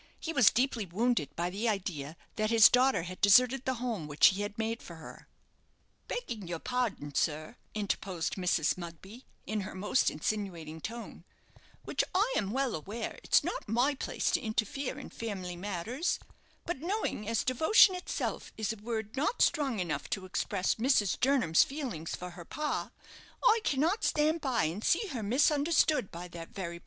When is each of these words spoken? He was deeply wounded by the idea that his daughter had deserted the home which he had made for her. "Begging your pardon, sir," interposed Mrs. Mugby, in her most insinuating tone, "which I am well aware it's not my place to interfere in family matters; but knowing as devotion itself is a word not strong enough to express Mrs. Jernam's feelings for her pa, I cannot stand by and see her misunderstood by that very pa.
He 0.19 0.33
was 0.33 0.49
deeply 0.49 0.87
wounded 0.87 1.29
by 1.35 1.51
the 1.51 1.69
idea 1.69 2.17
that 2.35 2.49
his 2.49 2.69
daughter 2.69 3.03
had 3.03 3.21
deserted 3.21 3.65
the 3.65 3.75
home 3.75 4.07
which 4.07 4.29
he 4.29 4.41
had 4.41 4.57
made 4.57 4.81
for 4.81 4.95
her. 4.95 5.27
"Begging 6.07 6.47
your 6.47 6.57
pardon, 6.57 7.13
sir," 7.13 7.55
interposed 7.75 8.33
Mrs. 8.33 8.79
Mugby, 8.79 9.27
in 9.45 9.61
her 9.61 9.75
most 9.75 10.09
insinuating 10.09 10.81
tone, 10.81 11.23
"which 11.85 12.03
I 12.15 12.33
am 12.35 12.49
well 12.49 12.73
aware 12.73 13.19
it's 13.23 13.43
not 13.43 13.69
my 13.69 13.93
place 13.93 14.31
to 14.31 14.41
interfere 14.41 14.97
in 14.97 15.11
family 15.11 15.55
matters; 15.55 16.17
but 16.65 16.79
knowing 16.81 17.27
as 17.27 17.43
devotion 17.43 17.93
itself 17.93 18.51
is 18.57 18.73
a 18.73 18.77
word 18.77 19.15
not 19.15 19.43
strong 19.43 19.79
enough 19.79 20.09
to 20.09 20.25
express 20.25 20.81
Mrs. 20.81 21.19
Jernam's 21.19 21.63
feelings 21.63 22.15
for 22.15 22.31
her 22.31 22.43
pa, 22.43 22.89
I 23.45 23.59
cannot 23.63 24.03
stand 24.03 24.41
by 24.41 24.63
and 24.63 24.83
see 24.83 25.09
her 25.09 25.21
misunderstood 25.21 26.09
by 26.09 26.27
that 26.29 26.49
very 26.55 26.79
pa. 26.79 26.79